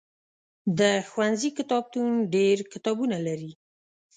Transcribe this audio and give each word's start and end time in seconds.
د 0.79 0.81
ښوونځي 1.09 1.49
کتابتون 1.57 2.09
ډېر 2.35 2.57
کتابونه 2.73 3.17
لري. 3.27 3.51